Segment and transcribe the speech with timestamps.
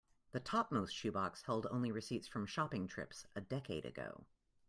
[0.31, 4.25] The topmost shoe box held only receipts from shopping trips a decade ago.